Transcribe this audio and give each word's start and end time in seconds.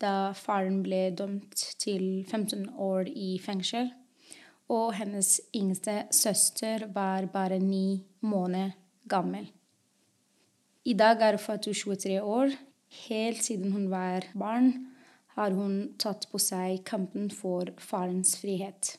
da 0.00 0.32
faren 0.36 0.82
ble 0.84 1.10
dømt 1.16 1.54
til 1.78 2.24
15 2.28 2.70
år 2.78 3.10
i 3.10 3.38
fengsel. 3.42 3.90
Og 4.72 4.94
hennes 4.96 5.40
yngste 5.54 6.06
søster 6.14 6.86
var 6.94 7.26
bare 7.32 7.58
ni 7.58 8.04
måneder 8.20 8.72
gammel. 9.08 9.50
I 10.84 10.92
dag 10.92 11.20
er 11.22 11.36
Fatu 11.36 11.72
23 11.72 12.22
år. 12.22 12.50
Helt 13.08 13.44
siden 13.44 13.72
hun 13.72 13.90
var 13.90 14.24
barn, 14.34 14.86
har 15.34 15.50
hun 15.50 15.94
tatt 15.98 16.28
på 16.30 16.38
seg 16.38 16.84
kampen 16.86 17.30
for 17.30 17.72
farens 17.78 18.36
frihet. 18.38 18.96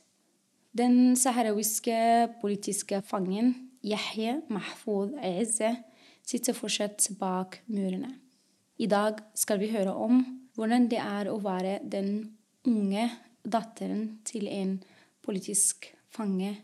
Den 0.76 1.16
saharawiske 1.16 2.34
politiske 2.41 2.99
fangen 3.07 3.54
Yahya 3.85 4.41
Mahfoud 4.49 5.13
Eze 5.23 5.76
sitter 6.26 6.57
fortsatt 6.57 7.05
bak 7.20 7.62
murene. 7.68 8.18
I 8.77 8.90
dag 8.91 9.21
skal 9.37 9.62
vi 9.62 9.71
høre 9.71 9.93
om 9.93 10.24
hvordan 10.55 10.87
det 10.91 10.99
er 11.03 11.29
å 11.29 11.39
være 11.43 11.79
den 11.84 12.37
unge 12.67 13.09
datteren 13.43 14.20
til 14.25 14.48
en 14.49 14.77
politisk 15.25 15.91
fange 16.15 16.55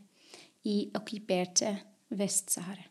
i 0.64 0.78
okkuperte 0.96 1.76
Vest-Sahara. 2.10 2.88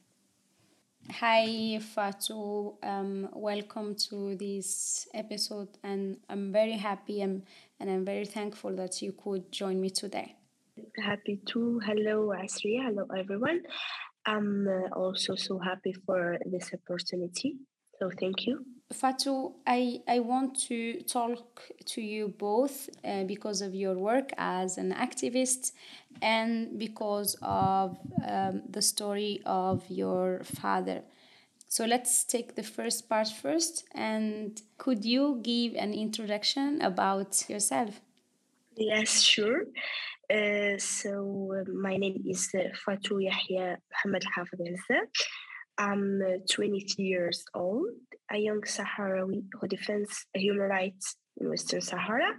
Hi, 1.20 1.78
Fatou. 1.80 2.78
Um, 2.82 3.28
welcome 3.34 3.96
to 3.96 4.36
this 4.36 5.08
episode, 5.12 5.68
and 5.82 6.18
I'm 6.28 6.52
very 6.52 6.76
happy 6.76 7.20
and, 7.22 7.42
and 7.80 7.90
I'm 7.90 8.04
very 8.04 8.26
thankful 8.26 8.76
that 8.76 9.02
you 9.02 9.12
could 9.12 9.50
join 9.50 9.80
me 9.80 9.90
today. 9.90 10.36
Happy 11.02 11.40
to. 11.46 11.80
Hello, 11.80 12.28
Asri, 12.28 12.78
Hello, 12.84 13.06
everyone. 13.18 13.62
I'm 14.24 14.68
uh, 14.68 14.94
also 14.94 15.34
so 15.34 15.58
happy 15.58 15.94
for 16.06 16.38
this 16.46 16.70
opportunity. 16.72 17.56
So, 17.98 18.10
thank 18.20 18.46
you. 18.46 18.64
Fatou, 18.92 19.52
I, 19.66 20.00
I 20.08 20.18
want 20.18 20.58
to 20.68 21.00
talk 21.02 21.62
to 21.86 22.02
you 22.02 22.28
both 22.28 22.90
uh, 23.04 23.24
because 23.24 23.62
of 23.62 23.74
your 23.74 23.94
work 23.94 24.30
as 24.36 24.78
an 24.78 24.92
activist 24.92 25.72
and 26.20 26.78
because 26.78 27.36
of 27.40 27.98
um, 28.26 28.62
the 28.68 28.82
story 28.82 29.42
of 29.46 29.84
your 29.88 30.42
father. 30.44 31.02
So 31.68 31.84
let's 31.84 32.24
take 32.24 32.56
the 32.56 32.64
first 32.64 33.08
part 33.08 33.28
first. 33.28 33.84
And 33.94 34.60
could 34.76 35.04
you 35.04 35.38
give 35.40 35.74
an 35.76 35.94
introduction 35.94 36.82
about 36.82 37.48
yourself? 37.48 38.00
Yes, 38.76 39.22
sure. 39.22 39.66
Uh, 40.28 40.78
so, 40.78 41.54
uh, 41.56 41.70
my 41.72 41.96
name 41.96 42.22
is 42.26 42.50
uh, 42.54 42.70
Fatou 42.84 43.22
Yahya 43.22 43.78
Mohamed 44.04 44.24
Hafid 44.36 44.60
I'm 45.78 46.20
uh, 46.20 46.36
22 46.48 47.02
years 47.02 47.44
old, 47.54 47.88
a 48.32 48.38
young 48.38 48.62
Sahrawi 48.62 49.44
who 49.52 49.68
defends 49.68 50.26
human 50.34 50.68
rights 50.68 51.16
in 51.36 51.48
Western 51.48 51.80
Sahara 51.80 52.32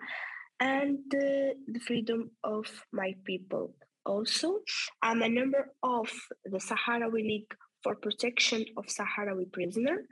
and 0.60 1.00
uh, 1.14 1.54
the 1.68 1.80
freedom 1.86 2.32
of 2.44 2.66
my 2.94 3.14
people. 3.26 3.74
Also, 4.06 4.60
I'm 5.02 5.22
a 5.22 5.30
member 5.30 5.74
of 5.84 6.10
the 6.46 6.60
Sahrawi 6.60 7.24
League 7.24 7.54
for 7.84 7.96
Protection 7.96 8.66
of 8.78 8.86
Sahrawi 8.86 9.52
Prisoners. 9.52 10.06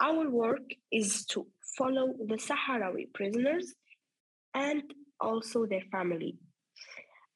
Our 0.00 0.28
work 0.28 0.68
is 0.90 1.24
to 1.26 1.46
follow 1.78 2.14
the 2.26 2.36
Sahrawi 2.36 3.12
prisoners 3.14 3.74
and 4.54 4.82
also 5.20 5.66
their 5.66 5.84
family. 5.92 6.36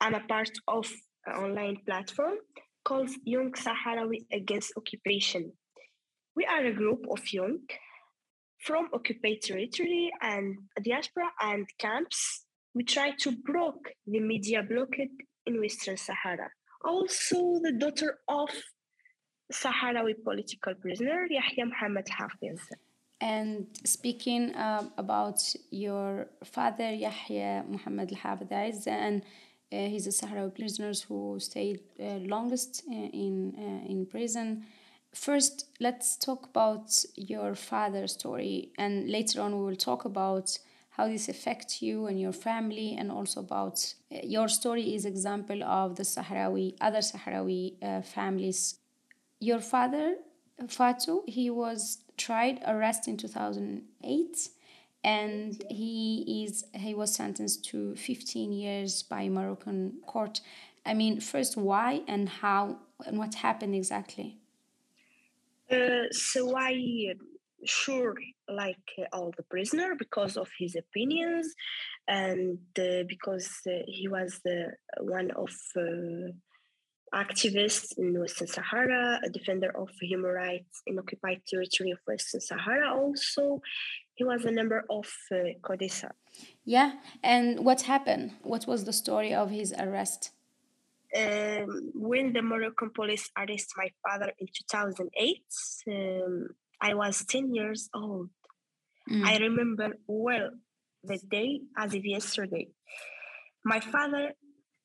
I'm 0.00 0.14
a 0.14 0.20
part 0.20 0.50
of 0.66 0.90
an 1.26 1.34
online 1.36 1.78
platform 1.86 2.36
called 2.84 3.10
Young 3.24 3.52
Sahrawi 3.52 4.26
Against 4.32 4.72
Occupation. 4.76 5.52
We 6.38 6.46
are 6.46 6.66
a 6.66 6.72
group 6.72 7.04
of 7.10 7.20
young 7.32 7.58
from 8.64 8.90
occupied 8.94 9.40
territory 9.42 10.12
and 10.22 10.56
diaspora 10.84 11.30
and 11.40 11.66
camps. 11.78 12.44
We 12.76 12.84
try 12.84 13.10
to 13.22 13.32
block 13.44 13.78
the 14.06 14.20
media 14.20 14.62
blockade 14.62 15.16
in 15.46 15.60
Western 15.60 15.96
Sahara. 15.96 16.48
Also, 16.84 17.58
the 17.60 17.72
daughter 17.72 18.18
of 18.28 18.50
Sahrawi 19.52 20.14
political 20.22 20.74
prisoner 20.76 21.26
Yahya 21.28 21.66
Mohamed 21.66 22.08
Hafiz. 22.08 22.60
And 23.20 23.66
speaking 23.84 24.54
uh, 24.54 24.90
about 24.96 25.40
your 25.72 26.28
father, 26.44 26.92
Yahya 26.92 27.64
Mohamed 27.68 28.12
Al-Hafiz, 28.12 28.86
and 28.86 29.22
uh, 29.72 29.76
he's 29.92 30.06
a 30.06 30.10
Sahrawi 30.10 30.54
prisoner 30.54 30.92
who 31.08 31.40
stayed 31.40 31.80
uh, 31.98 32.20
longest 32.34 32.84
uh, 32.88 32.94
in 32.94 33.34
in 33.88 34.06
prison. 34.06 34.64
First, 35.14 35.66
let's 35.80 36.16
talk 36.16 36.46
about 36.46 37.04
your 37.16 37.54
father's 37.54 38.12
story, 38.12 38.72
and 38.78 39.08
later 39.10 39.40
on 39.40 39.56
we 39.58 39.64
will 39.64 39.76
talk 39.76 40.04
about 40.04 40.58
how 40.90 41.08
this 41.08 41.28
affects 41.28 41.80
you 41.80 42.06
and 42.06 42.20
your 42.20 42.32
family, 42.32 42.94
and 42.98 43.10
also 43.10 43.40
about 43.40 43.94
your 44.10 44.48
story 44.48 44.94
is 44.94 45.04
example 45.04 45.62
of 45.64 45.96
the 45.96 46.02
Sahrawi 46.02 46.76
other 46.80 46.98
Sahrawi 46.98 47.82
uh, 47.82 48.02
families. 48.02 48.78
Your 49.40 49.60
father, 49.60 50.16
Fatou, 50.64 51.22
he 51.28 51.50
was 51.50 51.98
tried, 52.16 52.60
arrested 52.66 53.10
in 53.12 53.16
two 53.16 53.28
thousand 53.28 53.82
eight 54.04 54.50
and 55.04 55.62
he 55.70 56.44
is 56.44 56.64
he 56.74 56.94
was 56.94 57.14
sentenced 57.14 57.64
to 57.66 57.94
15 57.94 58.52
years 58.52 59.02
by 59.02 59.28
Moroccan 59.28 60.00
court. 60.06 60.40
I 60.84 60.94
mean, 60.94 61.20
first 61.20 61.56
why 61.56 62.02
and 62.08 62.28
how 62.28 62.78
and 63.06 63.18
what 63.18 63.34
happened 63.36 63.74
exactly? 63.74 64.38
Uh, 65.70 66.06
so 66.10 66.56
I 66.56 67.14
sure 67.64 68.14
like 68.48 68.76
uh, 68.98 69.04
all 69.12 69.32
the 69.36 69.42
prisoner 69.44 69.94
because 69.98 70.36
of 70.36 70.48
his 70.58 70.76
opinions 70.76 71.52
and 72.06 72.58
uh, 72.78 73.02
because 73.08 73.50
uh, 73.66 73.82
he 73.86 74.08
was 74.08 74.40
the 74.44 74.72
one 75.00 75.30
of 75.32 75.50
uh, 75.76 76.30
activists 77.14 77.96
in 77.98 78.18
Western 78.18 78.46
Sahara, 78.46 79.20
a 79.24 79.30
defender 79.30 79.70
of 79.76 79.90
human 80.00 80.30
rights 80.30 80.82
in 80.86 80.98
occupied 80.98 81.40
territory 81.46 81.90
of 81.90 81.98
Western 82.06 82.40
Sahara. 82.40 82.94
Also, 82.94 83.60
he 84.14 84.24
was 84.24 84.44
a 84.44 84.52
member 84.52 84.84
of 84.90 85.06
uh, 85.32 85.36
CODESA. 85.62 86.10
Yeah, 86.64 86.92
and 87.22 87.64
what 87.64 87.82
happened? 87.82 88.32
What 88.42 88.66
was 88.66 88.84
the 88.84 88.92
story 88.92 89.34
of 89.34 89.50
his 89.50 89.72
arrest? 89.78 90.30
Um, 91.16 91.90
when 91.94 92.32
the 92.32 92.42
Moroccan 92.42 92.90
police 92.90 93.30
arrested 93.36 93.74
my 93.76 93.90
father 94.06 94.32
in 94.38 94.46
2008, 94.46 95.42
um, 95.88 96.48
I 96.80 96.94
was 96.94 97.24
10 97.24 97.54
years 97.54 97.88
old. 97.94 98.28
Mm. 99.10 99.24
I 99.24 99.38
remember 99.38 99.96
well 100.06 100.50
the 101.02 101.18
day 101.30 101.60
as 101.76 101.94
if 101.94 102.04
yesterday. 102.04 102.68
My 103.64 103.80
father 103.80 104.32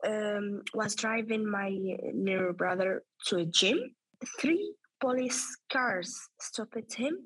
um, 0.07 0.61
was 0.73 0.95
driving 0.95 1.49
my 1.49 1.69
little 2.13 2.53
brother 2.53 3.03
to 3.27 3.37
a 3.37 3.45
gym. 3.45 3.95
Three 4.39 4.73
police 4.99 5.57
cars 5.71 6.29
stopped 6.39 6.93
him 6.93 7.17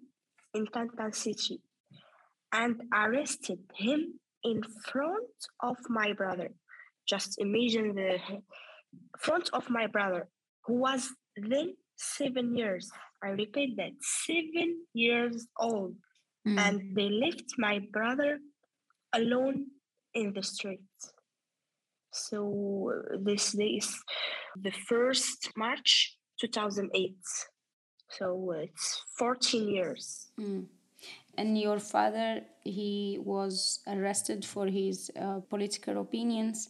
in 0.54 0.66
Tantan 0.68 1.13
City 1.13 1.62
and 2.51 2.81
arrested 2.94 3.60
him 3.75 4.19
in 4.44 4.63
front 4.63 5.30
of 5.62 5.77
my 5.89 6.13
brother. 6.13 6.50
Just 7.07 7.39
imagine 7.39 7.95
the 7.95 8.18
front 9.19 9.49
of 9.53 9.69
my 9.69 9.88
brother, 9.88 10.27
who 10.65 10.75
was 10.75 11.09
then 11.35 11.75
seven 11.95 12.55
years. 12.55 12.89
I 13.23 13.29
repeat 13.29 13.77
that 13.77 13.94
seven 14.01 14.85
years 14.94 15.47
old. 15.59 15.95
Mm. 16.47 16.59
And 16.59 16.95
they 16.95 17.09
left 17.09 17.53
my 17.57 17.79
brother 17.91 18.39
alone 19.13 19.67
in 20.13 20.33
the 20.33 20.44
street. 20.44 20.79
So 22.11 22.91
this 23.21 23.51
day 23.51 23.79
is 23.81 24.01
the 24.55 24.71
first 24.71 25.51
March 25.55 26.17
2008. 26.39 27.15
So 28.09 28.53
it's 28.57 29.03
14 29.17 29.67
years. 29.67 30.27
Mm 30.39 30.67
and 31.38 31.57
your 31.57 31.79
father 31.79 32.41
he 32.63 33.19
was 33.23 33.79
arrested 33.88 34.44
for 34.44 34.67
his 34.67 35.11
uh, 35.19 35.39
political 35.49 36.01
opinions 36.01 36.69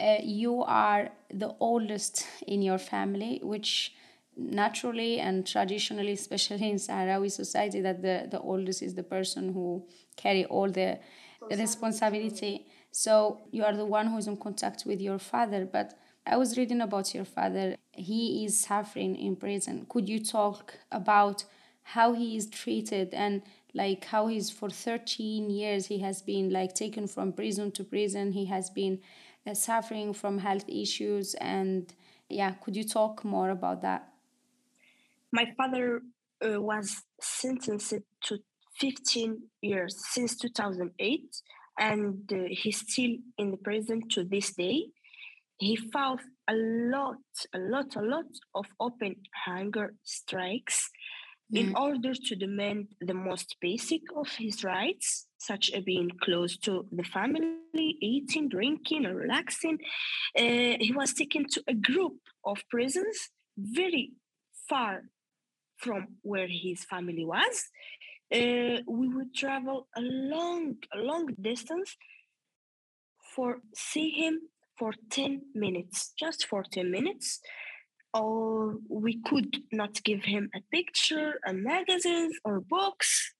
uh, 0.00 0.16
you 0.22 0.62
are 0.62 1.10
the 1.30 1.54
oldest 1.60 2.26
in 2.46 2.62
your 2.62 2.78
family 2.78 3.40
which 3.42 3.94
naturally 4.36 5.18
and 5.20 5.46
traditionally 5.46 6.12
especially 6.12 6.70
in 6.70 6.76
sahrawi 6.76 7.30
society 7.30 7.80
that 7.80 8.00
the, 8.02 8.26
the 8.30 8.40
oldest 8.40 8.82
is 8.82 8.94
the 8.94 9.02
person 9.02 9.52
who 9.52 9.84
carry 10.16 10.44
all 10.46 10.70
the 10.70 10.98
responsibility 11.50 12.66
So 12.94 13.40
you 13.50 13.64
are 13.64 13.74
the 13.74 13.86
one 13.86 14.08
who 14.08 14.18
is 14.18 14.26
in 14.26 14.36
contact 14.36 14.84
with 14.84 15.00
your 15.00 15.18
father, 15.18 15.64
but 15.64 15.98
I 16.26 16.36
was 16.36 16.58
reading 16.58 16.82
about 16.82 17.14
your 17.14 17.24
father. 17.24 17.76
He 17.92 18.44
is 18.44 18.60
suffering 18.60 19.16
in 19.16 19.34
prison. 19.36 19.86
Could 19.88 20.10
you 20.10 20.22
talk 20.22 20.74
about 20.90 21.44
how 21.84 22.12
he 22.12 22.36
is 22.36 22.48
treated 22.50 23.14
and 23.14 23.40
like 23.74 24.04
how 24.04 24.26
he's 24.26 24.50
for 24.50 24.68
13 24.68 25.48
years 25.50 25.86
he 25.86 25.98
has 26.00 26.20
been 26.22 26.50
like 26.50 26.74
taken 26.74 27.06
from 27.06 27.32
prison 27.32 27.72
to 27.72 27.82
prison. 27.82 28.32
He 28.32 28.44
has 28.44 28.68
been 28.70 29.00
uh, 29.46 29.54
suffering 29.54 30.12
from 30.12 30.38
health 30.38 30.68
issues 30.68 31.34
and 31.34 31.94
yeah, 32.28 32.52
could 32.62 32.76
you 32.76 32.84
talk 32.84 33.24
more 33.24 33.50
about 33.50 33.82
that? 33.82 34.08
My 35.32 35.46
father 35.56 36.02
uh, 36.44 36.60
was 36.60 37.02
sentenced 37.20 37.94
to 38.24 38.38
15 38.78 39.42
years 39.60 39.96
since 40.10 40.36
2008 40.36 41.20
and 41.78 42.32
uh, 42.32 42.36
he's 42.50 42.80
still 42.80 43.16
in 43.38 43.50
the 43.50 43.56
prison 43.58 44.00
to 44.10 44.24
this 44.24 44.54
day 44.54 44.86
he 45.62 45.76
fought 45.76 46.20
a 46.48 46.54
lot, 46.54 47.22
a 47.54 47.58
lot, 47.58 47.94
a 47.96 48.02
lot 48.02 48.24
of 48.54 48.66
open 48.80 49.14
hunger 49.46 49.94
strikes 50.02 50.90
mm. 51.54 51.60
in 51.60 51.76
order 51.76 52.14
to 52.14 52.34
demand 52.34 52.88
the 53.00 53.14
most 53.14 53.56
basic 53.60 54.02
of 54.16 54.28
his 54.38 54.64
rights, 54.64 55.28
such 55.42 55.70
as 55.72 55.82
being 55.82 56.10
close 56.22 56.56
to 56.56 56.86
the 56.92 57.02
family, 57.02 57.96
eating, 58.00 58.48
drinking, 58.48 59.04
or 59.06 59.14
relaxing. 59.14 59.78
Uh, 60.38 60.76
he 60.86 60.92
was 60.94 61.12
taken 61.12 61.44
to 61.48 61.62
a 61.66 61.74
group 61.74 62.14
of 62.44 62.58
prisons 62.70 63.30
very 63.58 64.12
far 64.68 65.02
from 65.78 66.06
where 66.22 66.46
his 66.48 66.84
family 66.84 67.24
was. 67.24 67.54
Uh, 68.32 68.78
we 68.86 69.08
would 69.08 69.34
travel 69.34 69.88
a 69.96 70.00
long, 70.00 70.76
a 70.94 70.98
long 70.98 71.26
distance 71.40 71.96
for 73.34 73.58
see 73.74 74.10
him 74.10 74.40
for 74.78 74.92
10 75.10 75.42
minutes, 75.54 76.12
just 76.18 76.46
for 76.46 76.62
10 76.62 76.90
minutes. 76.90 77.40
Or 78.14 78.76
we 78.88 79.20
could 79.22 79.56
not 79.72 80.02
give 80.04 80.24
him 80.24 80.50
a 80.54 80.60
picture, 80.70 81.40
a 81.46 81.52
magazine, 81.52 82.32
or 82.44 82.60
books. 82.60 83.34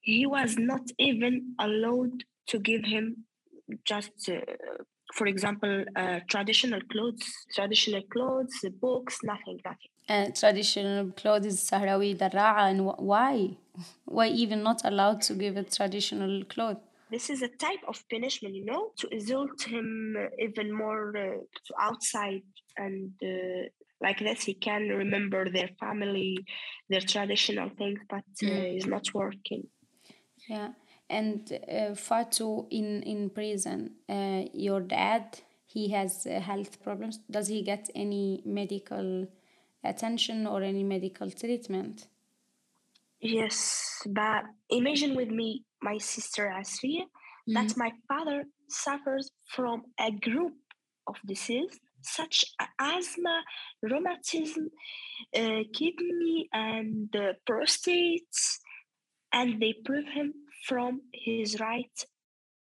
He 0.00 0.26
was 0.26 0.56
not 0.56 0.82
even 0.98 1.54
allowed 1.58 2.24
to 2.48 2.58
give 2.58 2.84
him 2.84 3.24
just, 3.84 4.28
uh, 4.28 4.40
for 5.14 5.26
example, 5.26 5.84
uh, 5.96 6.20
traditional 6.30 6.80
clothes, 6.90 7.24
traditional 7.54 8.02
clothes, 8.02 8.54
books, 8.80 9.18
nothing, 9.22 9.60
nothing. 9.64 9.90
Uh, 10.08 10.30
traditional 10.34 11.10
clothes, 11.10 11.46
is 11.46 11.70
Sahrawi 11.70 12.16
Darra'a, 12.16 12.70
and 12.70 12.86
why? 12.86 13.56
Why 14.06 14.26
even 14.26 14.64
not 14.64 14.80
allowed 14.84 15.22
to 15.22 15.34
give 15.34 15.56
a 15.56 15.62
traditional 15.62 16.44
clothes? 16.46 16.78
this 17.10 17.30
is 17.30 17.42
a 17.42 17.48
type 17.48 17.80
of 17.86 18.02
punishment, 18.10 18.54
you 18.54 18.64
know, 18.64 18.90
to 18.98 19.08
exalt 19.14 19.62
him 19.62 20.16
even 20.38 20.72
more 20.72 21.16
uh, 21.16 21.38
to 21.66 21.74
outside 21.80 22.42
and 22.76 23.12
uh, 23.22 23.68
like 24.00 24.18
this 24.20 24.44
he 24.44 24.54
can 24.54 24.88
remember 24.88 25.48
their 25.50 25.70
family, 25.80 26.38
their 26.88 27.00
traditional 27.00 27.70
things, 27.70 27.98
but 28.08 28.24
uh, 28.42 28.46
mm. 28.46 28.76
it's 28.76 28.86
not 28.86 29.12
working. 29.12 29.66
Yeah, 30.48 30.70
and 31.08 31.52
uh, 31.52 31.94
Fatu 31.94 32.66
in 32.70 33.02
in 33.02 33.30
prison, 33.30 33.96
uh, 34.08 34.44
your 34.52 34.80
dad 34.80 35.38
he 35.66 35.88
has 35.90 36.26
uh, 36.26 36.40
health 36.40 36.82
problems. 36.82 37.18
Does 37.30 37.48
he 37.48 37.62
get 37.62 37.90
any 37.94 38.42
medical 38.44 39.28
attention 39.84 40.46
or 40.46 40.62
any 40.62 40.82
medical 40.82 41.30
treatment? 41.30 42.06
Yes, 43.20 44.02
but 44.06 44.44
imagine 44.70 45.14
with 45.14 45.28
me 45.28 45.64
my 45.82 45.98
sister 45.98 46.52
Asriya 46.58 47.02
mm-hmm. 47.02 47.54
that 47.54 47.76
my 47.76 47.92
father 48.08 48.44
suffers 48.68 49.30
from 49.54 49.84
a 49.98 50.10
group 50.10 50.54
of 51.06 51.16
diseases 51.26 51.78
such 52.00 52.44
as 52.60 52.68
asthma, 52.78 53.42
rheumatism, 53.82 54.70
uh, 55.34 55.62
kidney, 55.74 56.48
and 56.52 57.14
uh, 57.14 57.32
prostate, 57.44 58.36
and 59.32 59.60
they 59.60 59.74
prove 59.84 60.06
him 60.08 60.34
from 60.66 61.02
his 61.12 61.60
right 61.60 62.04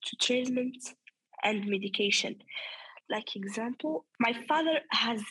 to 0.05 0.15
treatment 0.17 0.77
and 1.43 1.65
medication. 1.67 2.35
Like 3.09 3.35
example, 3.35 4.05
my 4.19 4.33
father 4.47 4.79
has 4.91 5.21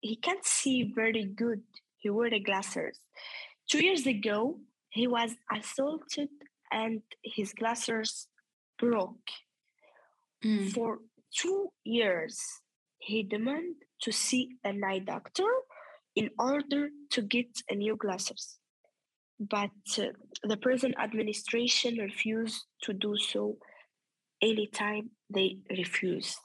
he 0.00 0.16
can't 0.16 0.44
see 0.44 0.92
very 0.94 1.24
good. 1.24 1.62
He 1.98 2.10
wear 2.10 2.30
the 2.30 2.40
glasses. 2.40 3.00
Two 3.68 3.84
years 3.84 4.06
ago, 4.06 4.60
he 4.90 5.06
was 5.06 5.32
assaulted 5.52 6.28
and 6.70 7.02
his 7.22 7.52
glasses 7.52 8.28
broke. 8.78 9.28
Mm. 10.44 10.70
For 10.72 10.98
two 11.34 11.70
years, 11.84 12.38
he 12.98 13.22
demanded 13.22 13.76
to 14.02 14.12
see 14.12 14.50
an 14.62 14.84
eye 14.84 15.00
doctor 15.00 15.48
in 16.14 16.30
order 16.38 16.90
to 17.10 17.22
get 17.22 17.48
a 17.70 17.74
new 17.74 17.96
glasses. 17.96 18.58
But 19.38 19.70
uh, 19.98 20.06
the 20.42 20.56
prison 20.56 20.94
administration 20.98 21.98
refused 21.98 22.64
to 22.82 22.92
do 22.92 23.16
so 23.16 23.56
anytime 24.40 25.10
they 25.32 25.58
refuse. 25.70 26.36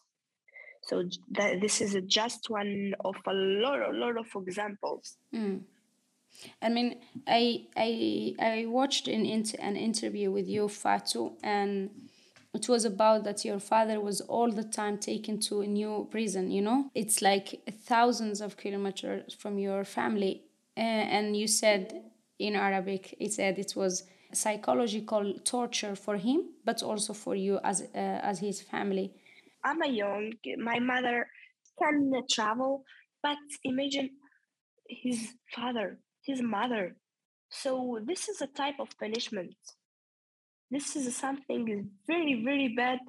So 0.83 1.03
that, 1.31 1.61
this 1.61 1.79
is 1.79 1.95
just 2.07 2.49
one 2.49 2.93
of 3.05 3.15
a 3.27 3.33
lot, 3.33 3.81
a 3.81 3.91
lot 3.91 4.17
of 4.17 4.27
examples. 4.35 5.17
Mm. 5.33 5.61
I 6.61 6.69
mean, 6.69 6.99
I 7.27 7.67
I 7.75 8.35
I 8.39 8.65
watched 8.65 9.07
an 9.07 9.25
an 9.59 9.75
interview 9.75 10.31
with 10.31 10.47
you, 10.47 10.67
Fatu, 10.67 11.33
and 11.43 11.89
it 12.53 12.67
was 12.67 12.85
about 12.85 13.23
that 13.25 13.45
your 13.45 13.59
father 13.59 13.99
was 13.99 14.21
all 14.21 14.51
the 14.51 14.63
time 14.63 14.97
taken 14.97 15.39
to 15.41 15.61
a 15.61 15.67
new 15.67 16.07
prison. 16.09 16.49
You 16.49 16.61
know, 16.61 16.89
it's 16.95 17.21
like 17.21 17.61
thousands 17.85 18.41
of 18.41 18.57
kilometers 18.57 19.33
from 19.33 19.59
your 19.59 19.83
family, 19.83 20.43
and 20.75 21.35
you 21.35 21.47
said 21.47 22.10
in 22.47 22.55
Arabic, 22.55 23.15
it 23.19 23.33
said 23.33 23.59
it 23.59 23.73
was 23.75 24.03
psychological 24.33 25.33
torture 25.43 25.95
for 25.95 26.17
him, 26.17 26.39
but 26.65 26.81
also 26.83 27.13
for 27.13 27.35
you 27.35 27.59
as 27.63 27.81
uh, 27.81 28.19
as 28.29 28.39
his 28.39 28.61
family. 28.61 29.13
I'm 29.63 29.81
a 29.81 29.87
young. 29.87 30.33
My 30.57 30.79
mother 30.79 31.27
can 31.81 32.11
travel, 32.29 32.83
but 33.21 33.37
imagine 33.63 34.09
his 34.87 35.19
father 35.55 35.99
his 36.23 36.41
mother. 36.41 36.95
So 37.49 37.99
this 38.05 38.29
is 38.29 38.41
a 38.41 38.47
type 38.47 38.75
of 38.79 38.89
punishment. 38.99 39.55
This 40.69 40.95
is 40.95 41.15
something 41.15 41.89
very, 42.07 42.41
very 42.43 42.73
bad 42.75 42.99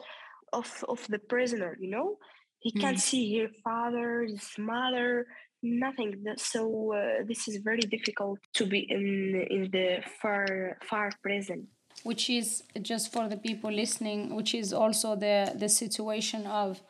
of, 0.53 0.85
of 0.89 1.07
the 1.09 1.19
prisoner, 1.19 1.77
you 1.81 1.91
know? 1.91 2.17
He 2.59 2.73
mm. 2.73 2.81
can't 2.81 3.01
see 3.01 3.39
his 3.39 3.51
father, 3.63 4.27
his 4.29 4.51
mother, 4.59 5.27
nothing. 5.63 6.25
So 6.37 6.93
uh, 6.93 7.25
this 7.27 7.49
is 7.49 7.59
very 7.59 7.81
difficult 7.81 8.39
to 8.55 8.67
be 8.67 8.81
in 8.91 9.47
in 9.51 9.71
the 9.71 10.03
far 10.21 10.79
far 10.89 11.11
prison. 11.23 11.69
Which 12.05 12.31
is 12.31 12.65
just 12.81 13.13
for 13.13 13.29
the 13.29 13.37
people 13.37 13.71
listening, 13.71 14.35
which 14.35 14.55
is 14.55 14.73
also 14.73 15.17
the 15.17 15.55
the 15.57 15.69
situation 15.69 16.47
of 16.47 16.81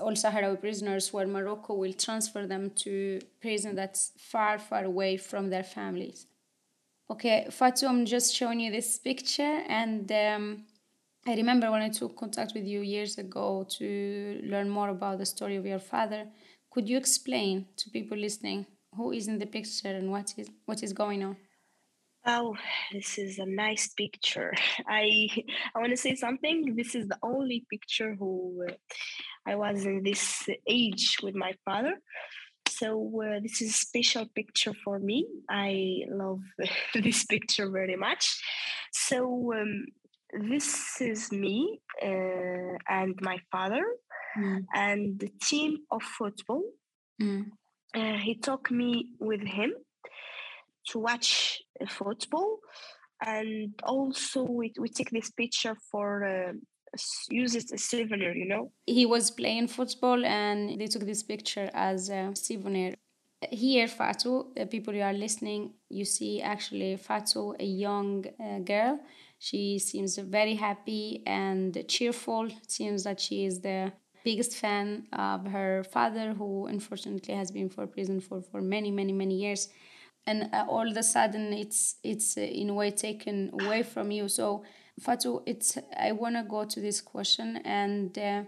all 0.00 0.12
Sahrawi 0.12 0.60
prisoners 0.60 1.12
where 1.12 1.26
Morocco 1.26 1.74
will 1.74 1.92
transfer 1.92 2.46
them 2.46 2.70
to 2.70 3.20
prison 3.40 3.74
that's 3.74 4.12
far, 4.18 4.58
far 4.58 4.84
away 4.84 5.16
from 5.16 5.50
their 5.50 5.62
families. 5.62 6.26
Okay, 7.10 7.46
Fatu, 7.50 7.86
I'm 7.86 8.04
just 8.04 8.34
showing 8.34 8.60
you 8.60 8.72
this 8.72 8.98
picture, 8.98 9.62
and 9.68 10.10
um, 10.10 10.64
I 11.26 11.34
remember 11.34 11.70
when 11.70 11.82
I 11.82 11.88
took 11.88 12.16
contact 12.16 12.52
with 12.54 12.64
you 12.64 12.80
years 12.80 13.18
ago 13.18 13.66
to 13.78 14.40
learn 14.42 14.68
more 14.68 14.88
about 14.88 15.18
the 15.18 15.26
story 15.26 15.56
of 15.56 15.66
your 15.66 15.78
father. 15.78 16.26
Could 16.76 16.90
you 16.90 16.98
explain 16.98 17.68
to 17.78 17.88
people 17.88 18.18
listening 18.18 18.66
who 18.94 19.10
is 19.10 19.28
in 19.28 19.38
the 19.38 19.46
picture 19.46 19.96
and 19.96 20.10
what 20.10 20.34
is 20.36 20.50
what 20.66 20.82
is 20.82 20.92
going 20.92 21.24
on? 21.24 21.38
Oh, 22.26 22.54
this 22.92 23.16
is 23.16 23.38
a 23.38 23.46
nice 23.46 23.94
picture. 23.94 24.52
I 24.86 25.26
I 25.74 25.78
want 25.78 25.92
to 25.92 25.96
say 25.96 26.14
something. 26.16 26.76
This 26.76 26.94
is 26.94 27.08
the 27.08 27.16
only 27.22 27.64
picture 27.70 28.14
who 28.14 28.66
uh, 28.68 28.74
I 29.46 29.54
was 29.54 29.86
in 29.86 30.02
this 30.02 30.46
age 30.68 31.16
with 31.22 31.34
my 31.34 31.54
father. 31.64 31.94
So 32.68 33.22
uh, 33.24 33.40
this 33.40 33.62
is 33.62 33.70
a 33.70 33.78
special 33.88 34.26
picture 34.34 34.74
for 34.84 34.98
me. 34.98 35.26
I 35.48 36.02
love 36.10 36.42
this 36.94 37.24
picture 37.24 37.70
very 37.70 37.96
much. 37.96 38.24
So 38.92 39.54
um, 39.54 39.86
this 40.50 41.00
is 41.00 41.32
me 41.32 41.80
uh, 42.02 42.76
and 42.88 43.14
my 43.22 43.38
father 43.50 43.82
mm. 44.36 44.64
and 44.74 45.18
the 45.18 45.30
team 45.42 45.78
of 45.90 46.02
football. 46.02 46.62
Mm. 47.20 47.50
Uh, 47.94 48.18
he 48.18 48.34
took 48.34 48.70
me 48.70 49.12
with 49.18 49.40
him 49.40 49.72
to 50.88 50.98
watch 50.98 51.62
football 51.88 52.58
and 53.24 53.72
also 53.82 54.42
we, 54.42 54.72
we 54.78 54.88
take 54.88 55.10
this 55.10 55.30
picture 55.30 55.76
for 55.90 56.24
uh, 56.24 56.52
use 57.30 57.54
it 57.54 57.72
as 57.72 57.84
souvenir 57.84 58.34
you 58.34 58.46
know 58.46 58.70
he 58.86 59.06
was 59.06 59.30
playing 59.30 59.66
football 59.66 60.24
and 60.24 60.78
they 60.78 60.86
took 60.86 61.04
this 61.04 61.22
picture 61.22 61.70
as 61.72 62.10
a 62.10 62.30
souvenir 62.34 62.94
here 63.50 63.88
fatu 63.88 64.52
the 64.54 64.66
people 64.66 64.94
you 64.94 65.02
are 65.02 65.14
listening 65.14 65.72
you 65.88 66.04
see 66.04 66.42
actually 66.42 66.96
fatu 66.96 67.54
a 67.58 67.64
young 67.64 68.24
uh, 68.38 68.58
girl 68.58 68.98
She 69.38 69.78
seems 69.78 70.16
very 70.16 70.54
happy 70.54 71.22
and 71.26 71.84
cheerful. 71.88 72.46
It 72.46 72.70
seems 72.70 73.04
that 73.04 73.20
she 73.20 73.44
is 73.44 73.60
the 73.60 73.92
biggest 74.28 74.52
fan 74.64 74.86
of 75.12 75.40
her 75.56 75.72
father, 75.96 76.26
who 76.38 76.66
unfortunately 76.74 77.34
has 77.42 77.50
been 77.58 77.68
for 77.74 77.86
prison 77.86 78.18
for, 78.20 78.38
for 78.50 78.60
many, 78.76 78.90
many, 79.00 79.12
many 79.22 79.36
years. 79.44 79.62
And 80.26 80.38
uh, 80.52 80.64
all 80.68 80.86
of 80.92 80.96
a 80.96 81.02
sudden, 81.16 81.44
it's 81.52 81.80
it's 82.12 82.28
uh, 82.36 82.40
in 82.60 82.70
a 82.70 82.74
way 82.80 82.90
taken 83.08 83.36
away 83.60 83.82
from 83.92 84.06
you. 84.10 84.24
So, 84.28 84.46
Fatu, 85.04 85.42
it's 85.46 85.78
I 86.08 86.10
want 86.22 86.34
to 86.36 86.42
go 86.56 86.64
to 86.74 86.78
this 86.86 87.00
question, 87.00 87.48
and 87.64 88.10
uh, 88.18 88.42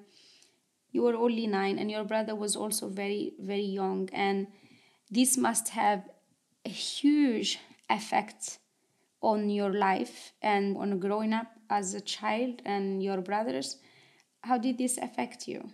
you 0.93 1.03
were 1.03 1.15
only 1.15 1.47
nine, 1.47 1.79
and 1.79 1.91
your 1.91 2.05
brother 2.05 2.35
was 2.35 2.57
also 2.57 2.89
very, 2.89 3.33
very 3.39 3.69
young, 3.81 4.09
and 4.13 4.47
this 5.11 5.37
must 5.37 5.67
have 5.71 6.01
a 6.65 6.71
huge 6.71 7.59
effect 7.89 8.59
on 9.23 9.51
your 9.51 9.73
life 9.73 10.33
and 10.43 10.77
on 10.77 10.99
growing 10.99 11.33
up 11.33 11.49
as 11.71 11.95
a 11.95 12.01
child 12.01 12.63
and 12.65 13.03
your 13.03 13.21
brothers. 13.21 13.77
How 14.43 14.59
did 14.59 14.79
this 14.79 14.99
affect 14.99 15.49
you? 15.49 15.69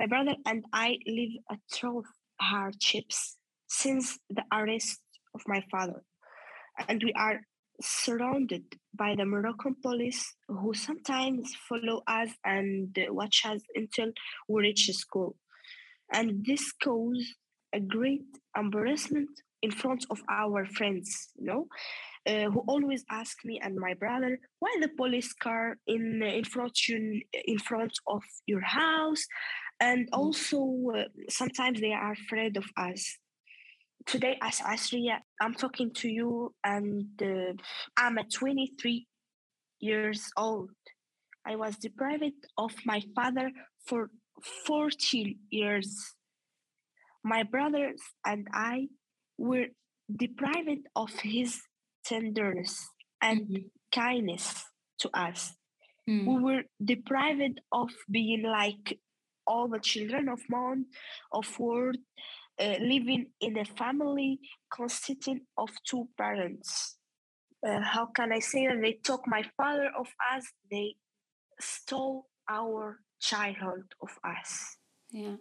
My 0.00 0.06
brother 0.06 0.34
and 0.46 0.64
I 0.72 0.98
live 1.06 1.30
a 1.50 1.56
through 1.72 2.04
hardships 2.40 3.36
since 3.66 4.18
the 4.30 4.44
arrest 4.52 5.00
of 5.34 5.42
my 5.46 5.62
father, 5.70 6.02
and 6.88 7.02
we 7.02 7.12
are 7.12 7.40
surrounded 7.80 8.64
by 8.94 9.14
the 9.16 9.24
Moroccan 9.24 9.76
police 9.82 10.34
who 10.48 10.74
sometimes 10.74 11.54
follow 11.68 12.02
us 12.06 12.30
and 12.44 12.96
watch 13.10 13.42
us 13.44 13.60
until 13.74 14.12
we 14.48 14.62
reach 14.62 14.90
school. 14.92 15.36
And 16.12 16.44
this 16.44 16.72
caused 16.72 17.34
a 17.72 17.80
great 17.80 18.24
embarrassment 18.56 19.30
in 19.62 19.70
front 19.70 20.06
of 20.10 20.22
our 20.28 20.66
friends, 20.66 21.28
you 21.36 21.46
know, 21.46 21.66
uh, 22.26 22.50
who 22.50 22.64
always 22.66 23.04
ask 23.10 23.44
me 23.44 23.60
and 23.62 23.76
my 23.76 23.94
brother, 23.94 24.38
why 24.58 24.74
the 24.80 24.88
police 24.88 25.32
car 25.32 25.76
in 25.86 26.22
in 26.22 26.44
front 26.44 26.88
you, 26.88 27.20
in 27.46 27.58
front 27.58 27.92
of 28.06 28.22
your 28.46 28.62
house, 28.62 29.24
and 29.80 30.06
mm. 30.06 30.10
also 30.12 30.58
uh, 30.96 31.04
sometimes 31.28 31.80
they 31.80 31.92
are 31.92 32.12
afraid 32.12 32.56
of 32.56 32.66
us. 32.76 33.18
Today, 34.06 34.38
as 34.42 34.58
Asriya, 34.60 35.18
I'm 35.40 35.54
talking 35.54 35.92
to 35.94 36.08
you, 36.08 36.54
and 36.62 37.06
uh, 37.22 37.54
I'm 37.96 38.18
at 38.18 38.30
23 38.30 39.06
years 39.80 40.30
old. 40.36 40.70
I 41.46 41.56
was 41.56 41.76
deprived 41.76 42.46
of 42.56 42.72
my 42.84 43.02
father 43.14 43.50
for 43.86 44.10
14 44.66 45.38
years. 45.50 46.14
My 47.22 47.42
brothers 47.42 48.00
and 48.26 48.46
I 48.52 48.88
were 49.38 49.66
deprived 50.14 50.86
of 50.94 51.10
his 51.20 51.60
tenderness 52.04 52.88
and 53.22 53.40
mm-hmm. 53.40 53.66
kindness 53.92 54.64
to 54.98 55.10
us. 55.14 55.54
Mm. 56.08 56.26
We 56.26 56.42
were 56.42 56.62
deprived 56.84 57.60
of 57.72 57.90
being 58.10 58.42
like 58.42 58.98
all 59.46 59.68
the 59.68 59.80
children 59.80 60.28
of 60.28 60.40
man, 60.48 60.86
of 61.32 61.58
world, 61.58 61.96
uh, 62.60 62.76
living 62.80 63.26
in 63.40 63.58
a 63.58 63.64
family 63.64 64.38
consisting 64.72 65.40
of 65.56 65.70
two 65.86 66.08
parents. 66.16 66.96
Uh, 67.66 67.80
how 67.80 68.06
can 68.06 68.32
I 68.32 68.40
say 68.40 68.66
that 68.66 68.80
they 68.82 68.98
took 69.02 69.26
my 69.26 69.42
father 69.56 69.90
of 69.98 70.08
us? 70.34 70.44
They 70.70 70.96
stole 71.60 72.26
our 72.48 73.00
childhood 73.20 73.84
of 74.02 74.10
us. 74.22 74.76
Yeah, 75.10 75.36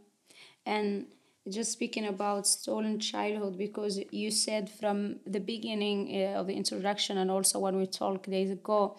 and 0.65 1.07
just 1.49 1.71
speaking 1.73 2.05
about 2.05 2.47
stolen 2.47 2.99
childhood 2.99 3.57
because 3.57 3.99
you 4.11 4.31
said 4.31 4.69
from 4.69 5.17
the 5.27 5.39
beginning 5.39 6.09
uh, 6.15 6.39
of 6.39 6.47
the 6.47 6.53
introduction 6.53 7.17
and 7.17 7.29
also 7.29 7.59
when 7.59 7.75
we 7.77 7.85
talked 7.85 8.29
days 8.29 8.49
ago 8.49 8.97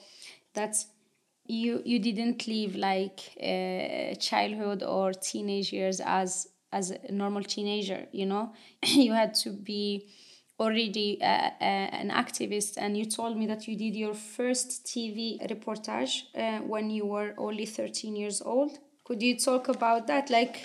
that 0.54 0.76
you 1.46 1.82
you 1.84 1.98
didn't 1.98 2.46
live 2.46 2.74
like 2.76 3.20
uh, 3.42 4.14
childhood 4.16 4.82
or 4.82 5.12
teenage 5.12 5.72
years 5.72 6.00
as 6.00 6.48
as 6.72 6.90
a 6.90 7.12
normal 7.12 7.42
teenager 7.42 8.06
you 8.12 8.26
know? 8.26 8.52
You 8.84 9.12
had 9.12 9.34
to 9.44 9.50
be 9.50 10.06
already 10.58 11.20
uh, 11.20 11.26
uh, 11.26 11.50
an 11.60 12.10
activist 12.10 12.74
and 12.78 12.96
you 12.96 13.04
told 13.04 13.36
me 13.36 13.46
that 13.46 13.66
you 13.68 13.76
did 13.76 13.96
your 13.96 14.14
first 14.14 14.86
tv 14.86 15.44
reportage 15.50 16.22
uh, 16.36 16.60
when 16.64 16.90
you 16.90 17.06
were 17.06 17.34
only 17.38 17.66
13 17.66 18.16
years 18.16 18.40
old. 18.40 18.78
Could 19.04 19.22
you 19.22 19.36
talk 19.38 19.68
about 19.68 20.06
that? 20.06 20.30
Like 20.30 20.64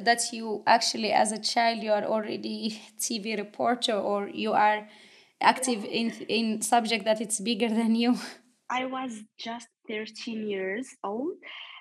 that 0.00 0.32
you 0.32 0.62
actually 0.66 1.12
as 1.12 1.32
a 1.32 1.38
child 1.38 1.82
you 1.82 1.92
are 1.92 2.04
already 2.04 2.80
tv 2.98 3.36
reporter 3.36 3.94
or 3.94 4.28
you 4.28 4.52
are 4.52 4.88
active 5.40 5.84
in 5.84 6.10
in 6.28 6.62
subject 6.62 7.04
that 7.04 7.20
it's 7.20 7.40
bigger 7.40 7.68
than 7.68 7.94
you? 7.94 8.14
I 8.70 8.86
was 8.86 9.22
just 9.38 9.68
13 9.88 10.46
years 10.48 10.86
old. 11.02 11.34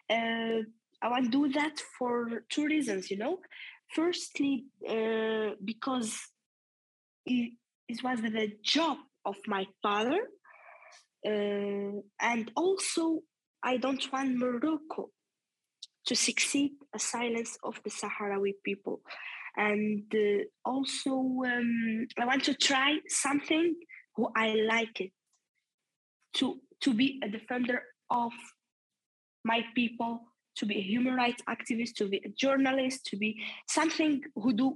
Uh, 0.09 0.63
i 1.01 1.21
to 1.21 1.29
do 1.29 1.47
that 1.49 1.79
for 1.97 2.43
two 2.49 2.65
reasons 2.65 3.11
you 3.11 3.17
know. 3.17 3.37
Firstly 3.95 4.65
uh, 4.87 5.55
because 5.63 6.11
it, 7.25 7.53
it 7.87 8.03
was 8.03 8.21
the 8.21 8.51
job 8.63 8.97
of 9.25 9.35
my 9.47 9.65
father 9.81 10.19
uh, 11.25 11.99
and 12.21 12.51
also 12.55 13.19
i 13.63 13.77
don't 13.77 14.11
want 14.11 14.37
morocco 14.37 15.09
to 16.09 16.15
succeed 16.15 16.71
a 16.95 16.99
silence 16.99 17.57
of 17.63 17.79
the 17.83 17.91
Sahrawi 17.91 18.53
people. 18.65 19.01
And 19.55 20.03
uh, 20.13 20.43
also, 20.65 21.11
um, 21.11 22.07
I 22.17 22.25
want 22.25 22.43
to 22.45 22.55
try 22.55 22.97
something 23.07 23.75
who 24.15 24.29
I 24.35 24.55
like 24.55 24.99
it 25.01 25.11
to 26.37 26.59
to 26.81 26.93
be 26.93 27.19
a 27.23 27.29
defender 27.29 27.81
of 28.09 28.31
my 29.43 29.61
people, 29.75 30.21
to 30.55 30.65
be 30.65 30.77
a 30.77 30.81
human 30.81 31.15
rights 31.15 31.43
activist, 31.47 31.93
to 31.97 32.07
be 32.07 32.21
a 32.25 32.29
journalist, 32.29 33.05
to 33.07 33.17
be 33.17 33.31
something 33.67 34.23
who 34.35 34.53
do 34.53 34.67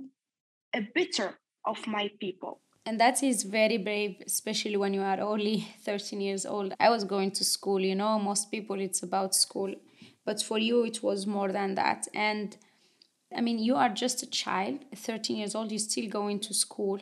a 0.75 0.81
better 0.93 1.39
of 1.65 1.87
my 1.87 2.11
people. 2.19 2.61
And 2.85 2.99
that 2.99 3.23
is 3.23 3.43
very 3.43 3.77
brave, 3.77 4.17
especially 4.25 4.75
when 4.75 4.93
you 4.93 5.01
are 5.01 5.21
only 5.21 5.67
13 5.85 6.21
years 6.21 6.45
old. 6.45 6.73
I 6.79 6.89
was 6.89 7.05
going 7.05 7.31
to 7.31 7.43
school, 7.43 7.79
you 7.79 7.95
know, 7.95 8.19
most 8.19 8.51
people 8.51 8.79
it's 8.79 9.01
about 9.01 9.33
school 9.33 9.73
but 10.25 10.42
for 10.42 10.58
you 10.58 10.84
it 10.84 11.03
was 11.03 11.27
more 11.27 11.51
than 11.51 11.75
that. 11.75 12.08
And 12.13 12.58
i 13.36 13.42
mean 13.42 13.58
you 13.58 13.75
are 13.75 13.89
just 13.89 14.22
a 14.22 14.30
child 14.30 14.80
13 14.96 15.38
years 15.38 15.56
old 15.56 15.72
you're 15.72 15.80
still 15.80 16.10
going 16.10 16.39
to 16.42 16.53
school. 16.53 17.00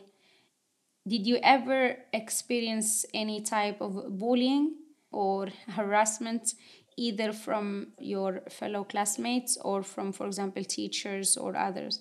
Did 1.06 1.26
you 1.26 1.38
ever 1.42 1.96
experience 2.12 3.04
any 3.12 3.40
type 3.42 3.80
of 3.80 4.18
bullying 4.18 4.76
or 5.10 5.48
harassment 5.68 6.54
either 6.96 7.32
from 7.32 7.88
your 7.98 8.42
fellow 8.50 8.84
classmates 8.84 9.58
or 9.62 9.82
from 9.82 10.12
for 10.12 10.26
example 10.26 10.64
teachers 10.64 11.36
or 11.36 11.56
others? 11.56 12.00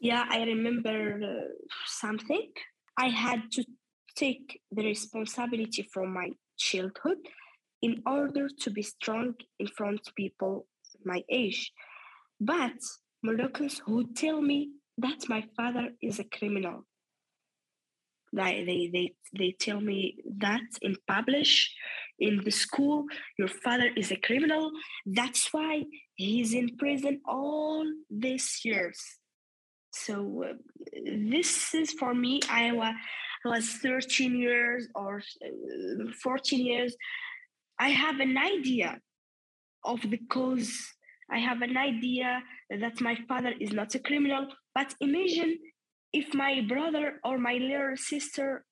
Yeah 0.00 0.24
i 0.30 0.42
remember 0.42 1.20
uh, 1.22 1.48
something. 1.86 2.50
I 2.96 3.08
had 3.08 3.50
to 3.52 3.64
take 4.16 4.60
the 4.70 4.84
responsibility 4.84 5.88
from 5.92 6.12
my 6.12 6.30
childhood 6.58 7.18
in 7.82 8.02
order 8.06 8.48
to 8.48 8.70
be 8.70 8.82
strong 8.82 9.34
in 9.58 9.66
front 9.66 10.00
of 10.06 10.14
people 10.14 10.66
my 11.04 11.22
age. 11.30 11.72
But 12.40 12.78
Moroccans 13.22 13.80
who 13.84 14.12
tell 14.12 14.40
me 14.40 14.70
that 14.98 15.28
my 15.28 15.44
father 15.56 15.90
is 16.02 16.18
a 16.18 16.24
criminal. 16.24 16.86
They, 18.32 18.64
they, 18.64 18.90
they, 18.92 19.14
they 19.36 19.56
tell 19.58 19.80
me 19.80 20.18
that 20.38 20.62
in 20.82 20.96
publish 21.08 21.74
in 22.18 22.42
the 22.44 22.50
school, 22.50 23.06
your 23.38 23.48
father 23.48 23.90
is 23.96 24.12
a 24.12 24.16
criminal. 24.16 24.70
That's 25.04 25.52
why 25.52 25.84
he's 26.14 26.54
in 26.54 26.76
prison 26.76 27.20
all 27.26 27.84
these 28.08 28.60
years. 28.64 29.00
So 29.92 30.44
uh, 30.48 30.52
this 31.04 31.74
is 31.74 31.92
for 31.92 32.14
me. 32.14 32.40
I 32.48 32.70
was, 32.70 32.94
I 33.44 33.48
was 33.48 33.68
13 33.68 34.38
years 34.38 34.86
or 34.94 35.22
uh, 35.44 36.12
14 36.22 36.64
years. 36.64 36.94
I 37.80 37.88
have 37.88 38.20
an 38.20 38.36
idea 38.36 39.00
of 39.84 40.02
the 40.02 40.20
cause. 40.28 40.72
I 41.30 41.38
have 41.38 41.62
an 41.62 41.76
idea 41.76 42.42
that 42.68 43.00
my 43.00 43.16
father 43.26 43.54
is 43.58 43.72
not 43.72 43.94
a 43.94 43.98
criminal. 43.98 44.48
But 44.74 44.94
imagine 45.00 45.58
if 46.12 46.34
my 46.34 46.60
brother 46.68 47.20
or 47.24 47.38
my 47.38 47.54
little 47.54 47.96
sister 47.96 48.64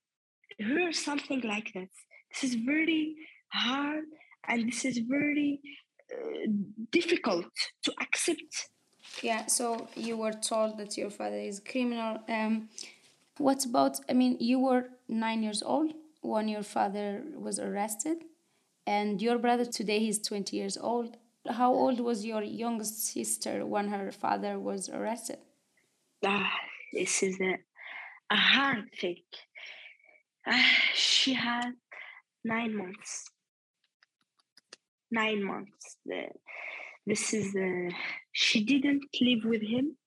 heard 0.61 0.95
something 0.95 1.41
like 1.41 1.73
that. 1.75 1.89
This 2.31 2.45
is 2.51 2.55
very 2.57 3.15
hard 3.49 4.05
and 4.47 4.69
this 4.69 4.85
is 4.85 4.99
very 4.99 5.61
uh, 6.13 6.47
difficult 6.93 7.47
to 7.85 7.93
accept. 8.03 8.69
Yeah, 9.23 9.47
so 9.47 9.89
you 9.97 10.19
were 10.19 10.33
told 10.33 10.77
that 10.79 10.99
your 10.99 11.11
father 11.11 11.39
is 11.39 11.61
a 11.61 11.63
criminal. 11.63 12.19
Um, 12.29 12.69
what 13.39 13.65
about, 13.65 14.01
I 14.11 14.13
mean, 14.13 14.37
you 14.39 14.59
were 14.59 14.91
nine 15.09 15.43
years 15.43 15.63
old 15.63 15.95
when 16.21 16.49
your 16.49 16.63
father 16.63 17.23
was 17.35 17.59
arrested. 17.59 18.19
And 18.89 19.21
your 19.21 19.37
brother 19.37 19.67
today 19.67 19.99
he's 19.99 20.19
20 20.19 20.57
years 20.57 20.79
old. 20.79 21.19
How 21.47 21.75
old 21.75 22.01
was 22.01 22.25
your 22.25 22.43
youngest 22.43 23.13
sister 23.13 23.67
when 23.67 23.89
her 23.89 24.11
father 24.11 24.59
was 24.59 24.89
arrested? 24.89 25.41
Ah, 26.25 26.51
this 26.95 27.23
is 27.23 27.39
a, 27.39 27.59
a 28.31 28.37
hard 28.37 28.85
thing. 28.99 29.25
Uh, 30.47 30.63
she 30.95 31.35
had 31.35 31.73
nine 32.43 32.75
months. 32.75 33.31
Nine 35.11 35.45
months. 35.45 35.99
This 37.07 37.35
is 37.35 37.55
uh, 37.55 37.95
she 38.33 38.65
didn't 38.65 39.05
live 39.21 39.45
with 39.45 39.61
him 39.61 39.99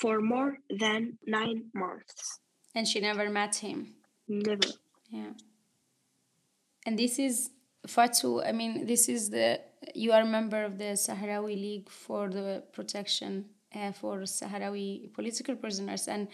for 0.00 0.20
more 0.20 0.58
than 0.68 1.18
nine 1.24 1.66
months. 1.72 2.40
And 2.74 2.88
she 2.88 2.98
never 2.98 3.30
met 3.30 3.54
him. 3.54 3.94
Never. 4.26 4.70
Yeah. 5.08 5.34
And 6.84 6.98
this 6.98 7.20
is 7.20 7.50
Fatu. 7.88 8.42
I 8.42 8.52
mean, 8.52 8.86
this 8.86 9.08
is 9.08 9.30
the 9.30 9.60
you 9.94 10.12
are 10.12 10.22
a 10.22 10.26
member 10.26 10.64
of 10.64 10.78
the 10.78 10.96
Sahrawi 11.06 11.54
League 11.54 11.88
for 11.88 12.28
the 12.28 12.62
protection 12.72 13.46
uh, 13.74 13.92
for 13.92 14.18
Sahrawi 14.20 15.12
political 15.14 15.56
prisoners, 15.56 16.08
and 16.08 16.28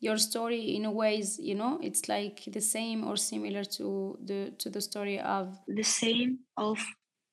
your 0.00 0.16
story, 0.16 0.76
in 0.76 0.84
a 0.84 0.92
way, 0.92 1.18
is 1.18 1.38
you 1.38 1.54
know, 1.54 1.78
it's 1.82 2.08
like 2.08 2.42
the 2.46 2.60
same 2.60 3.06
or 3.06 3.16
similar 3.16 3.64
to 3.64 4.18
the 4.24 4.52
to 4.58 4.70
the 4.70 4.80
story 4.80 5.18
of 5.20 5.58
the 5.66 5.82
same 5.82 6.40
of 6.56 6.78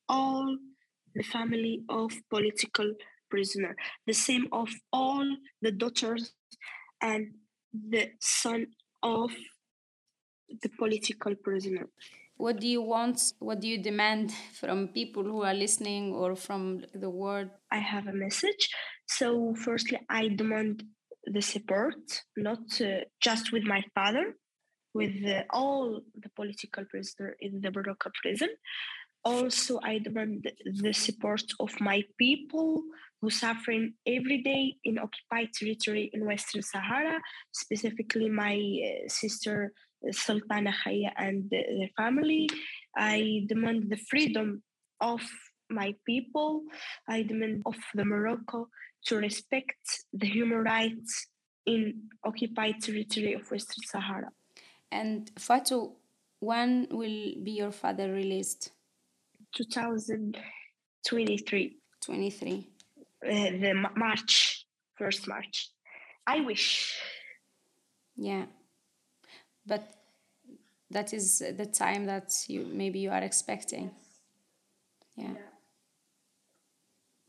all 0.10 0.58
the 1.14 1.24
family 1.24 1.84
of 1.90 2.12
political 2.30 2.92
prisoner, 3.30 3.76
the 4.08 4.14
same 4.14 4.48
of 4.52 4.70
all 4.92 5.26
the 5.62 5.72
daughters 5.72 6.34
and 7.02 7.34
the 7.74 8.10
son 8.20 8.68
of 9.04 9.32
the 10.62 10.70
political 10.78 11.36
prisoner. 11.36 11.88
What 12.38 12.60
do 12.60 12.68
you 12.68 12.82
want? 12.82 13.34
What 13.40 13.62
do 13.62 13.68
you 13.68 13.82
demand 13.82 14.34
from 14.60 14.90
people 14.90 15.24
who 15.24 15.44
are 15.44 15.54
listening 15.54 16.14
or 16.14 16.36
from 16.36 16.84
the 16.94 17.10
world? 17.10 17.50
I 17.72 17.80
have 17.80 18.08
a 18.08 18.14
message. 18.14 18.70
So, 19.08 19.56
firstly, 19.56 20.00
I 20.10 20.28
demand 20.28 20.84
the 21.26 21.42
support, 21.42 21.96
not 22.36 22.82
uh, 22.82 23.06
just 23.22 23.54
with 23.54 23.64
my 23.64 23.84
father, 23.94 24.36
with 24.94 25.16
all 25.52 26.02
the 26.16 26.30
political 26.36 26.84
prisoners 26.86 27.36
in 27.40 27.62
the 27.62 27.72
Morocco 27.72 28.12
prison. 28.22 28.50
Also, 29.24 29.80
I 29.82 30.00
demand 30.00 30.46
the 30.82 30.94
support 30.94 31.44
of 31.60 31.80
my 31.80 32.04
people 32.20 32.84
who 33.22 33.30
suffering 33.30 33.94
every 34.06 34.42
day 34.42 34.76
in 34.84 35.00
occupied 35.00 35.50
territory 35.54 36.10
in 36.14 36.26
Western 36.26 36.62
Sahara, 36.62 37.20
specifically 37.52 38.30
my 38.30 38.56
uh, 38.56 39.08
sister 39.08 39.74
Sultana 40.12 40.72
Khaya 40.72 41.12
and 41.18 41.50
their 41.50 41.90
family. 41.98 42.48
I 42.96 43.46
demand 43.48 43.90
the 43.90 43.98
freedom 43.98 44.62
of 45.02 45.22
my 45.70 45.96
people. 46.06 46.64
I 47.08 47.24
demand 47.24 47.64
of 47.66 47.76
the 47.94 48.06
Morocco 48.06 48.70
to 49.06 49.18
respect 49.18 50.06
the 50.14 50.28
human 50.28 50.64
rights 50.64 51.28
in 51.66 52.10
occupied 52.24 52.82
territory 52.82 53.34
of 53.34 53.50
Western 53.50 53.84
Sahara. 53.84 54.30
And 54.92 55.34
Fatou, 55.36 55.96
when 56.40 56.88
will 56.92 57.34
be 57.44 57.52
your 57.52 57.72
father 57.72 58.12
released? 58.12 58.72
2023. 59.56 61.78
23. 62.04 62.75
Uh, 63.26 63.52
the 63.60 63.74
March, 63.96 64.66
first 64.98 65.28
March. 65.28 65.70
I 66.28 66.42
wish. 66.42 66.94
Yeah 68.16 68.46
but 69.66 69.82
that 70.92 71.14
is 71.14 71.40
the 71.40 71.66
time 71.66 72.06
that 72.06 72.32
you 72.48 72.66
maybe 72.72 73.00
you 73.00 73.10
are 73.12 73.24
expecting 73.24 73.92
yeah, 75.18 75.34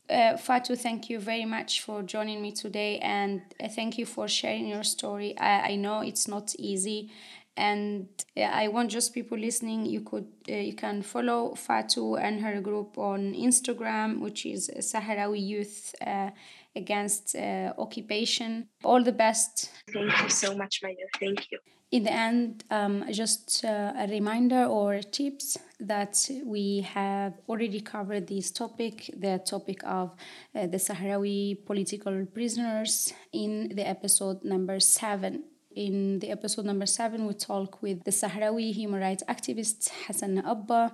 Uh, 0.09 0.37
Fatu, 0.37 0.75
thank 0.75 1.09
you 1.09 1.19
very 1.19 1.45
much 1.45 1.81
for 1.81 2.01
joining 2.01 2.41
me 2.41 2.51
today, 2.51 2.97
and 2.99 3.41
uh, 3.59 3.67
thank 3.67 3.97
you 3.97 4.05
for 4.05 4.25
sharing 4.27 4.65
your 4.65 4.83
story. 4.83 5.37
I, 5.37 5.71
I 5.71 5.75
know 5.75 5.99
it's 5.99 6.29
not 6.29 6.55
easy, 6.57 7.11
and 7.57 8.07
I 8.37 8.67
want 8.67 8.91
just 8.91 9.13
people 9.13 9.37
listening. 9.37 9.85
You 9.85 10.01
could 10.01 10.27
uh, 10.49 10.53
you 10.53 10.73
can 10.73 11.01
follow 11.01 11.55
Fatu 11.55 12.15
and 12.15 12.39
her 12.41 12.61
group 12.61 12.97
on 12.97 13.33
Instagram, 13.33 14.19
which 14.19 14.45
is 14.45 14.69
Sahrawi 14.79 15.45
Youth 15.45 15.95
uh, 16.05 16.29
Against 16.75 17.35
uh, 17.35 17.73
Occupation. 17.77 18.67
All 18.83 19.03
the 19.03 19.11
best. 19.11 19.71
Thank 19.91 20.21
you 20.21 20.29
so 20.29 20.55
much, 20.55 20.81
my 20.83 20.93
dear. 20.93 21.09
Thank 21.19 21.51
you 21.51 21.59
in 21.91 22.03
the 22.03 22.11
end, 22.11 22.65
um, 22.69 23.05
just 23.11 23.63
uh, 23.63 23.93
a 23.97 24.07
reminder 24.07 24.65
or 24.65 24.99
tips 24.99 25.57
that 25.79 26.29
we 26.43 26.81
have 26.81 27.33
already 27.47 27.79
covered 27.79 28.27
this 28.27 28.51
topic, 28.51 29.09
the 29.17 29.39
topic 29.45 29.79
of 29.85 30.13
uh, 30.53 30.67
the 30.67 30.77
Sahrawi 30.77 31.65
political 31.65 32.25
prisoners, 32.25 33.13
in 33.31 33.69
the 33.73 33.87
episode 33.87 34.43
number 34.43 34.79
seven. 34.81 35.43
In 35.77 36.17
the 36.19 36.31
episode 36.31 36.65
number 36.65 36.87
seven, 36.87 37.27
we 37.27 37.35
talk 37.35 37.83
with 37.83 38.03
the 38.03 38.09
Sahrawi 38.09 38.73
human 38.73 38.99
rights 38.99 39.23
activist 39.29 39.91
Hassan 40.07 40.39
Abba, 40.39 40.91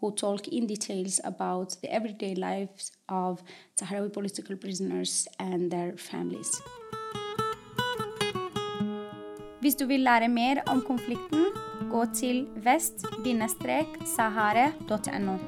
who 0.00 0.10
talk 0.10 0.48
in 0.48 0.66
details 0.66 1.20
about 1.22 1.76
the 1.80 1.94
everyday 1.94 2.34
lives 2.34 2.90
of 3.08 3.44
Sahrawi 3.80 4.12
political 4.12 4.56
prisoners 4.56 5.28
and 5.38 5.70
their 5.70 5.96
families. 5.96 6.50
Hvis 9.60 9.74
du 9.74 9.86
vil 9.86 10.00
lære 10.00 10.28
mer 10.28 10.62
om 10.66 10.80
konflikten, 10.80 11.44
gå 11.90 12.04
til 12.14 12.46
vest-sahara.no. 12.56 15.38